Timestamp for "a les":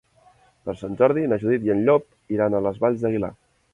2.57-2.81